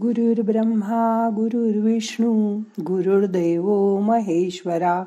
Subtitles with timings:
[0.00, 5.04] गुरुर्ब्रह्मा गुरुर्विष्णू गुरुर्देव महेश्वरा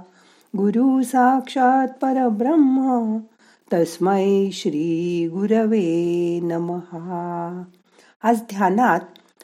[0.57, 3.17] गुरु साक्षात परब्रह्म
[3.73, 7.63] तस्मै श्री गुरवे नमहा
[8.23, 8.99] आज ध्यानात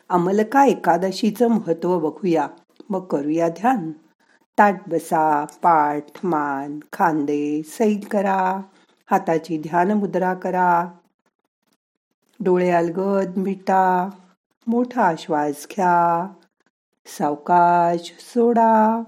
[0.10, 2.48] अमलका एकादशीचं महत्त्व बघूया.
[2.90, 3.92] मग करूया ध्यान.
[4.58, 8.62] ताट बसा पाठ मान खांदे सैल करा.
[9.12, 10.88] हाताची ध्यान मुद्रा करा.
[12.40, 14.10] डोळे अलगद मिटा.
[14.68, 16.28] मोठा श्वास घ्या.
[17.06, 19.04] सावकाश सोडा.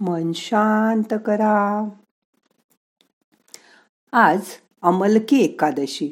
[0.00, 1.88] मन शांत करा.
[4.12, 4.40] आज
[4.82, 6.10] अमलकी एकादशी.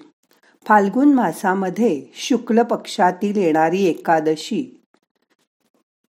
[0.67, 4.81] फाल्गुन मासामध्ये शुक्ल पक्षातील येणारी एकादशी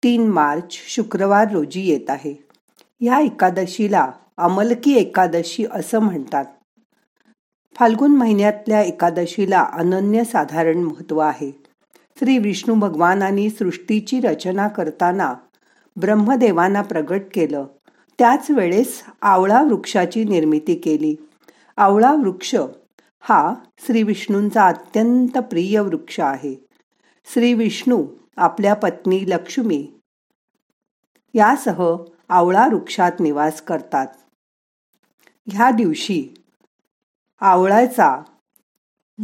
[0.02, 2.48] तीन मार्च शुक्रवार रोजी येत आहे.
[3.01, 6.45] या एकादशीला अमलकी एकादशी असं म्हणतात.
[7.74, 11.62] फाल्गुन महिन्यातल्या एकादशीला अनन्य साधारण महत्त्व आहे.
[12.19, 15.34] श्री विष्णू भगवानांनी सृष्टीची रचना करताना
[15.97, 17.66] ब्रह्मदेवांना प्रगट केलं.
[18.19, 21.29] त्याच वेळेस आवळा वृक्षाची निर्मिती केली.
[21.77, 22.54] आवळा वृक्ष
[23.21, 26.66] हा श्री विष्णूंचा अत्यंत प्रिय वृक्ष आहे.
[27.24, 29.93] श्री विष्णू आपल्या पत्नी लक्ष्मी
[31.35, 31.97] यासह
[32.29, 34.07] आवळा वृक्षात निवास करतात.
[35.52, 36.35] ह्या दिवशी
[37.41, 38.23] आवळ्याचा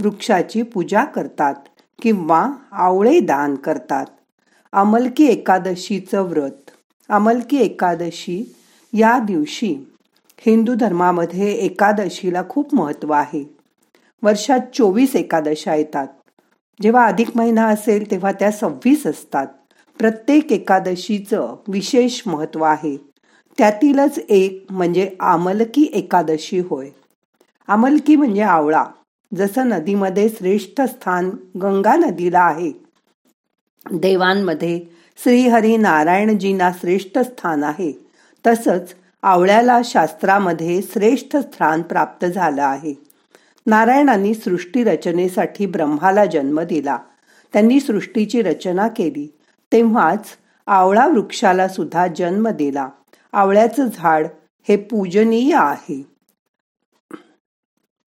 [0.03, 1.55] वृक्षाची पूजा करतात.
[2.03, 4.07] किंवा आवळे दान करतात.
[4.73, 6.71] अमलकी एकादशीचं व्रत.
[7.09, 8.55] अमलकी एकादशी
[8.93, 9.77] या दिवशी
[10.39, 13.57] हिंदू धर्मामध्ये एकादशीला खूप महत्त्व आहे.
[14.23, 16.07] वर्षात चोवीस एकादशा येतात.
[16.83, 19.47] जेव्हा अधिक महिना असेल तेव्हा त्या सव्वीस असतात.
[19.99, 22.97] प्रत्येक एकादशीचं विशेष महत्त्व आहे.
[23.59, 26.91] त्यातीलच एक म्हणजे आमलकी एकादशी होय.
[27.69, 28.85] आमलकी म्हणजे आवळा.
[29.37, 31.31] जसं नदीमध्ये श्रेष्ठ स्थान
[31.63, 32.73] गंगा नदीला आहे.
[33.93, 34.81] देवांमध्ये
[35.23, 38.07] श्रीहरी नारायणजींना श्रेष्ठ स्थान आहे.
[38.47, 42.95] तसंच आवळ्याला शास्त्रामध्ये श्रेष्ठ स्थान प्राप्त झालं आहे.
[43.67, 46.99] नारायणांनी सृष्टी रचनेसाठी ब्रह्माला जन्म दिला.
[47.53, 49.33] त्यांनी सृष्टीची रचना केली.
[49.73, 50.25] तेव्हाच
[50.67, 52.89] आवळा वृक्षाला सुद्धा जन्म दिला.
[53.33, 54.27] आवळ्याचं झाड
[54.69, 56.18] हे पूजनीय आहे.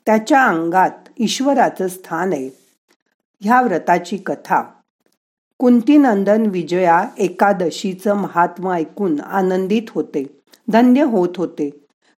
[0.05, 2.49] त्याच्या अंगात ईश्वराचं स्थान आहे.
[3.41, 4.63] ह्या व्रताची कथा.
[5.59, 10.41] कुंतीनंदन विजया एकादशीचं महात्मा ऐकून आनंदित होते.
[10.69, 11.69] धन्य होत होते.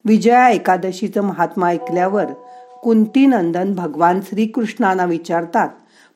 [0.06, 2.26] विजया एकादशीचं महात्मा ऐकल्यावर
[2.84, 5.70] कुंतीनंदन भगवान श्रीकृष्णांना विचारतात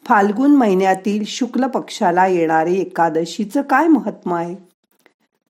[0.05, 4.55] फाल्गुन महिन्यातील शुक्ल पक्षाला येणारे एकादशीचं काय महत्त्व आहे?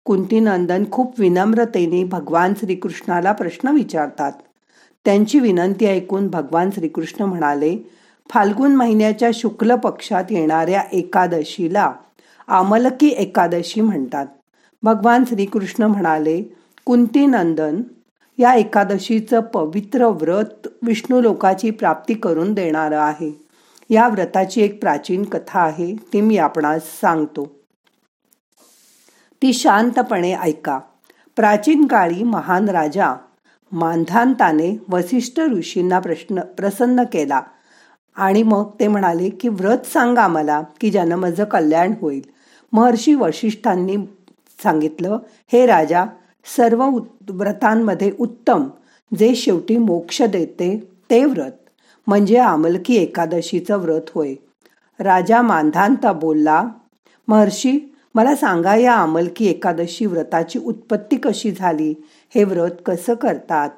[0.06, 4.32] कुंतीनंदन खूप विनम्रतेने भगवान श्रीकृष्णाला प्रश्न विचारतात
[5.08, 7.78] त्यांची विनंती ऐकून भगवान श्रीकृष्ण म्हणाले
[8.30, 11.94] फाल्गुन महिन्याच्या शुक्ल पक्षात येणाऱ्या एकादशीला
[12.48, 14.26] आमलकी एकादशी म्हणतात.
[14.84, 16.42] भगवान श्रीकृष्ण म्हणाले
[16.86, 17.82] कुंती नंदन
[18.38, 23.46] या एकादशीचं पवित्र व्रत विष्णू लोकाची प्राप्ती करून देणारं आहे.
[23.90, 27.56] या व्रताची एक प्राचीन कथा आहे ती मी आपणास सांगतो.
[29.42, 30.80] ती शांतपणे ऐका.
[31.36, 33.14] प्राचीन काळी महान राजा
[33.72, 37.42] मांधांताने वसिष्ठ ऋषींना प्रश्न प्रसन्न केला.
[38.16, 42.22] आणि मग ते म्हणाले की व्रत सांगा मला की ज्यानं माझं कल्याण होईल.
[42.74, 43.98] महर्षी वशिष्ठांनी
[44.64, 45.18] सांगितलं
[45.54, 46.06] हे राजा
[46.58, 46.90] सर्व
[47.30, 48.68] व्रतांमध्ये उत्तम.
[49.20, 51.52] जे शेवटी मोक्ष देते ते व्रत.
[52.08, 54.34] म्हणजे आमलकी एकादशीचं व्रत होय.
[55.00, 56.68] राजा मानधांता बोलला
[57.28, 61.94] महर्षी मला सांगा या अमलकी एकादशी व्रताची उत्पत्ती कशी झाली?
[62.36, 63.70] हे व्रत कसं करतात?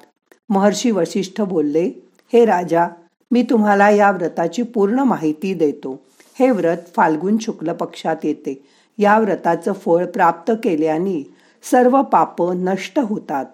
[0.48, 1.90] महर्षी वशिष्ठ बोलले
[2.32, 2.88] हे राजा
[3.30, 6.00] मी तुम्हाला या व्रताची पूर्ण माहिती देतो.
[6.38, 8.66] हे व्रत फाल्गुन शुक्ल पक्षात येते.
[8.98, 13.44] या व्रताचं फळ प्राप्त केल्याने सर्व पाप नष्ट होतात.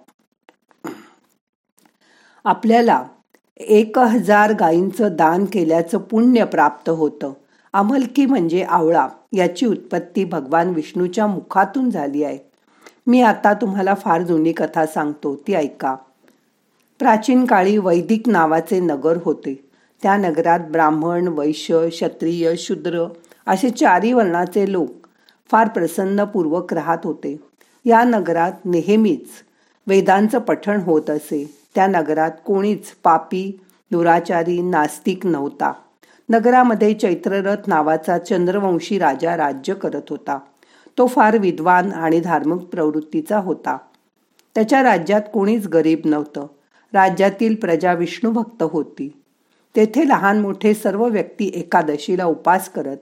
[2.45, 3.05] आपल्याला
[3.57, 7.33] एक हजार गायींचं दान केल्याचं पुण्य प्राप्त होतं.
[7.77, 12.39] अमलकी म्हणजे आवळा याची उत्पत्ती भगवान विष्णूच्या मुखातून झाली आहे.
[13.07, 15.97] मी आता तुम्हाला फार जुनी कथा सांगतो ती ऐका.
[16.99, 19.69] प्राचीन काळी वैदिक नावाचे नगर होते.
[20.03, 23.09] त्या नगरात ब्राह्मण वैश्य क्षत्रिय शूद्र
[23.47, 24.91] असे चारी वर्णाचे लोक
[25.51, 27.41] फार प्रसन्नपूर्वक राहत होते.
[27.85, 29.29] या नगरात नेहमीच
[29.87, 31.55] वेदांचं पठण होत असे.
[31.75, 35.73] त्या नगरात कोणीच पापी दुराचारी नास्तिक नव्हता.
[36.29, 40.39] नगरामध्ये चैत्ररथ नावाचा चंद्रवंशी राजा राज्य करत होता.
[40.99, 43.79] तो फार विद्वान आणि धार्मिक प्रवृत्तीचा होता.
[44.55, 46.47] त्याच्या राज्यात कोणीच गरीब नव्हतं.
[46.93, 49.23] राज्यातील प्रजा विष्णू भक्त होती.
[49.77, 52.97] तेथे लहान मोठे सर्व व्यक्ती एकादशीला उपास करत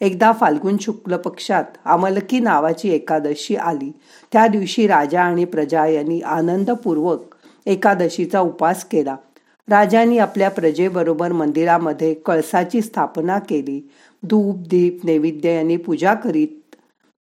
[0.00, 3.92] एकदा फाल्गुन शुक्ल पक्षात अमलकी नावाची एकादशी आली.
[4.32, 7.34] त्या दिवशी राजा आणि प्रजा यांनी आनंदपूर्वक
[7.66, 9.16] एकादशीचा उपास केला.
[9.70, 13.90] राजांनी आपल्या प्रजेबरोबर मंदिरामध्ये कळसाची स्थापना केली.
[14.22, 16.76] धूप दीप नैवेद्य यांनी पूजा करीत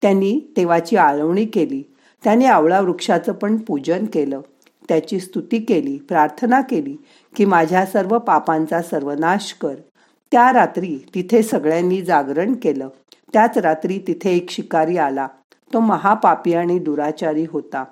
[0.03, 1.83] त्यांनी देवाची आळवणी केली.
[2.25, 4.41] त्याने आवळा वृक्षाचं पण पूजन केलं.
[4.89, 6.97] त्याची स्तुती केली प्रार्थना केली
[7.37, 9.75] की माझ्या सर्व पापांचा सर्वनाश कर.
[10.33, 12.89] त्या रात्री तिथे सगळ्यांनी जागरण केलं.
[13.33, 15.29] त्याच रात्री तिथे एक शिकारी आला.
[15.73, 17.85] तो महापापी आणि दुराचारी होता.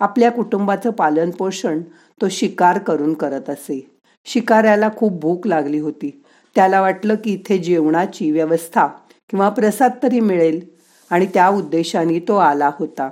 [0.00, 1.80] आपल्या कुटुंबाचं पालन पोषण
[2.20, 3.90] तो शिकार करून करत असे.
[4.24, 6.22] शिकाऱ्याला खूप भूक लागली होती.
[6.54, 8.86] त्याला वाटलं की इथे जेवणाची व्यवस्था
[9.30, 10.60] किंवा प्रसाद तरी मिळेल
[11.10, 13.08] आणि त्या उद्देशाने तो आला होता.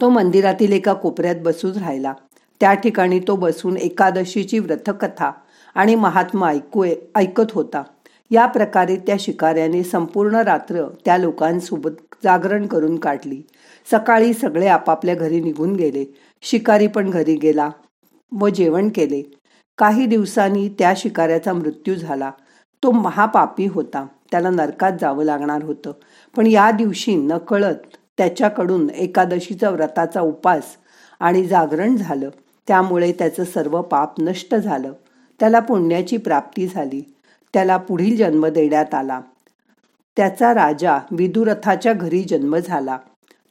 [0.00, 2.12] तो मंदिरातील एका कोपऱ्यात बसून राहिला.
[2.60, 5.32] त्या ठिकाणी तो बसून एकादशीची व्रतकथा
[5.74, 7.82] आणि महात्मा ऐकू ऐकत होता.
[8.30, 11.90] या प्रकारे त्या शिकाऱ्याने संपूर्ण रात्र त्या लोकांसोबत
[12.24, 13.42] जागरण करून काढली.
[13.90, 16.04] सकाळी सगळे आपापल्या घरी निघून गेले.
[16.42, 17.70] शिकारी पण घरी गेला
[18.38, 19.22] व जेवण केले.
[19.78, 22.30] काही दिवसांनी त्या शिकाऱ्याचा मृत्यू झाला.
[22.82, 24.06] तो महापापी होता.
[24.30, 25.92] त्याला नरकात जावं लागणार होतं.
[26.36, 27.74] पण या दिवशी नकळत
[28.18, 30.64] त्याच्याकडून एकादशीचा व्रताचा उपास
[31.20, 32.28] आणि जागरण झालं.
[32.68, 34.92] त्यामुळे त्याचं सर्व पाप नष्ट झालं.
[35.40, 37.14] त्याला पुण्याची प्राप्ती झाली.
[37.52, 39.20] त्याला पुढील जन्म देण्यात आला.
[40.16, 42.98] त्याचा राजा विदुरथाच्या घरी जन्म झाला.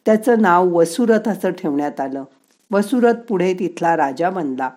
[0.05, 2.23] त्याचं नाव वसुरथ असं ठेवण्यात आलं.
[2.71, 4.69] वसुरथ पुढे तिथला राजा बनला.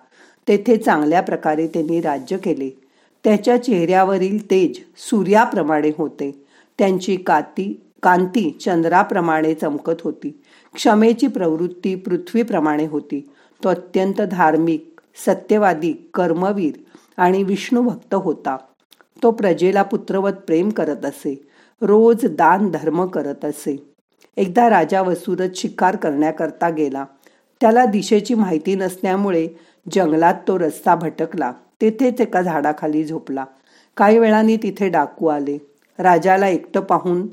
[0.47, 2.69] तेथे चांगल्या प्रकारे त्यांनी राज्य केले.
[3.23, 6.45] त्याच्या चेहऱ्यावरील तेज सूर्याप्रमाणे होते.
[6.77, 10.41] त्यांची काती कांती चंद्राप्रमाणे चमकत होती.
[10.73, 13.29] क्षमेची प्रवृत्ती पृथ्वीप्रमाणे होती.
[13.63, 16.73] तो अत्यंत धार्मिक सत्यवादी कर्मवीर
[17.17, 18.57] आणि विष्णुभक्त होता.
[19.23, 21.49] तो प्रजेला पुत्रवत प्रेम करत असे.
[21.81, 23.88] रोज दान धर्म करत असे.
[24.39, 27.05] एकदा राजा वसुरथ शिकार करण्याकरता गेला.
[27.61, 29.47] त्याला दिशेची माहिती नसल्यामुळे
[29.91, 31.51] जंगलात तो रस्ता भटकला.
[31.81, 33.45] तेथेच एका झाडाखाली झोपला.
[33.97, 35.57] काही वेळाने तिथे डाकू आले.
[35.99, 37.27] राजाला एकटं पाहून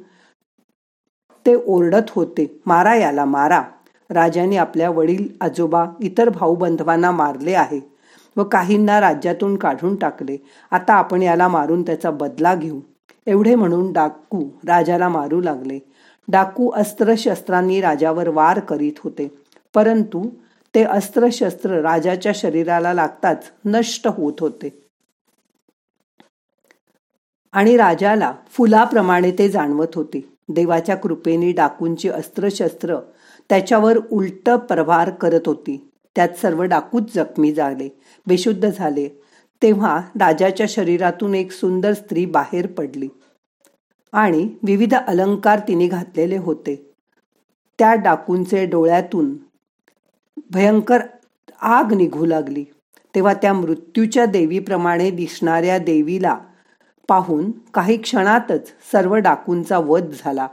[1.46, 3.62] ते ओरडत होते मारा याला मारा.
[4.10, 7.80] राजाने आपल्या वडील आजोबा इतर भाऊ बंधवांना मारले आहे
[8.36, 10.36] व काहींना राज्यातून काढून टाकले.
[10.70, 12.80] आता आपण याला मारून त्याचा बदला घेऊ.
[13.26, 15.78] एवढे म्हणून डाकू राजाला मारू लागले.
[16.28, 19.34] डाकू अस्त्रशस्त्रांनी राजावर वार करीत होते.
[19.74, 20.28] परंतु
[20.74, 24.80] ते अस्त्रशस्त्र राजाच्या शरीराला लागताच नष्ट होत होते.
[27.52, 30.32] आणि राजाला फुलाप्रमाणे ते जाणवत होते.
[30.48, 32.96] देवाच्या कृपेने डाकूंची अस्त्रशस्त्र
[33.48, 35.90] त्याच्यावर उलट प्रभार करत होती.
[36.16, 37.88] त्यात सर्व डाकूच जखमी झाले
[38.26, 39.22] बेशुद्ध झाले.
[39.62, 43.08] तेव्हा राजाच्या शरीरातून एक सुंदर स्त्री बाहेर पडली.
[44.12, 46.92] आणि विविध अलंकार तिने घातलेले होते.
[47.78, 49.36] त्या डाकूंचे डोळ्यातून
[50.50, 51.00] भयंकर
[51.60, 52.64] आग निघू लागली.
[53.14, 56.38] तेव्हा त्या मृत्यूच्या देवीप्रमाणे दिसणाऱ्या देवीला
[57.08, 60.48] पाहून काही क्षणातच सर्व डाकूंचा वध झाला.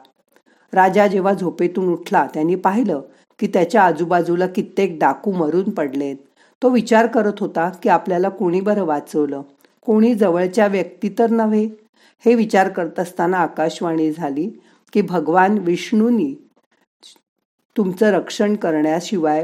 [0.73, 3.01] राजा जेव्हा झोपेतून उठला त्यांनी पाहिलं
[3.39, 6.15] की त्याच्या आजूबाजूला कित्येक डाकू मरून पडलेत.
[6.61, 9.41] तो विचार करत होता की आपल्याला कोणी बरं वाचवलं?
[9.85, 11.69] कोणी जवळच्या व्यक्ती तर नव्हे?
[12.25, 14.49] हे विचार करत असताना आकाशवाणी झाली
[14.93, 16.49] की भगवान विष्णूंनी
[17.77, 19.43] तुमचं रक्षण करण्याशिवाय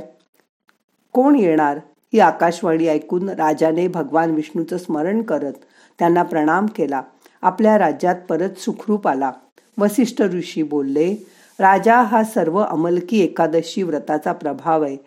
[1.13, 1.79] कोण येणार?
[2.13, 5.53] ही आकाशवाणी ऐकून राजाने भगवान विष्णूचं स्मरण करत
[5.99, 7.01] त्यांना प्रणाम केला.
[7.41, 9.31] आपल्या राज्यात परत सुखरूप आला.
[9.77, 11.13] वसिष्ठ ऋषी बोलले
[11.59, 14.97] राजा हा सर्व अमलकी एकादशी व्रताचा प्रभाव आहे.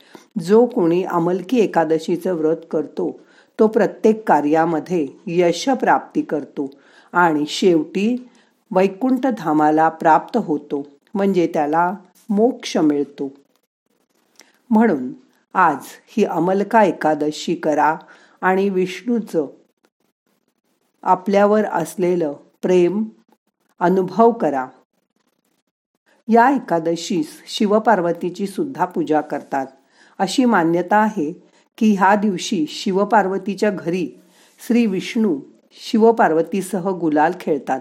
[0.41, 3.21] जो कोणी अमलकी एकादशीचं व्रत करतो
[3.59, 6.71] तो प्रत्येक कार्यामध्ये यश प्राप्ती करतो.
[7.13, 8.31] आणि शेवटी
[8.71, 11.95] वैकुंठ धामाला प्राप्त होतो म्हणजे त्याला
[12.31, 13.31] मोक्ष मिळतो.
[14.71, 15.13] म्हणून
[15.55, 17.97] आज ही अमलका एकादशी करा
[18.41, 19.47] आणि विष्णूचं
[21.03, 23.05] आपल्यावर असलेलं प्रेम
[23.81, 24.67] अनुभव करा.
[26.29, 29.67] या एकादशीस शिवपार्वतीची सुद्धा पूजा करतात.
[30.19, 31.33] अशी मान्यता आहे
[31.79, 34.09] की ह्या दिवशी शिवपार्वतीच्या घरी
[34.67, 35.41] श्री विष्णू
[35.73, 37.81] शिवपार्वतीसह गुलाल खेळतात.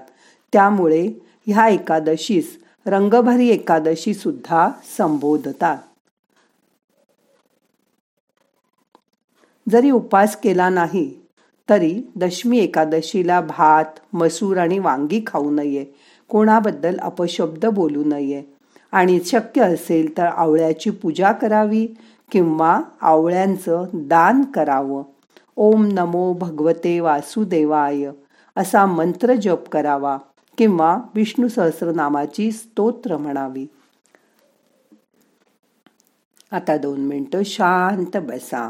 [0.53, 1.10] त्यामुळे
[1.48, 5.77] ह्या एकादशीस रंगभरी एकादशी सुद्धा संबोधतात.
[9.69, 11.21] जरी उपास केला नाही
[11.69, 15.86] तरी दशमी एकादशीला भात मसूर आणि वांगी खाऊ नये.
[16.29, 18.43] कोणाबद्दल अपशब्द बोलू नये.
[18.91, 21.88] आणि शक्य असेल तर आवळ्याची पूजा करावी
[22.31, 25.03] किंवा आवळ्यांचं दान करावं.
[25.63, 28.12] ओम नमो भगवते वासुदेवाय
[28.56, 30.18] असा मंत्र जप करावा
[30.58, 33.65] किंवा विष्णू सहस्रनामाची स्तोत्र म्हणावी.
[36.51, 38.70] आता दोन मिनटं शांत बसा.